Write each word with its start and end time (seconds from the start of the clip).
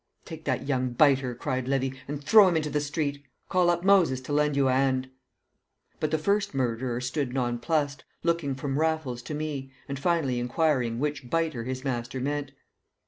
"Take 0.25 0.45
that 0.45 0.65
young 0.65 0.93
biter," 0.93 1.35
cried 1.35 1.67
Levy, 1.67 1.93
"and 2.07 2.23
throw 2.23 2.47
him 2.47 2.57
into 2.57 2.71
the 2.71 2.81
street. 2.81 3.21
Call 3.49 3.69
up 3.69 3.83
Moses 3.83 4.19
to 4.21 4.33
lend 4.33 4.55
you 4.55 4.67
a 4.67 4.73
'and." 4.73 5.11
But 5.99 6.09
the 6.09 6.17
first 6.17 6.55
murderer 6.55 6.99
stood 6.99 7.35
nonplussed, 7.35 8.03
looking 8.23 8.55
from 8.55 8.79
Raffles 8.79 9.21
to 9.21 9.35
me, 9.35 9.71
and 9.87 9.99
finally 9.99 10.39
inquiring 10.39 10.97
which 10.97 11.29
biter 11.29 11.65
his 11.65 11.83
master 11.83 12.19
meant. 12.19 12.51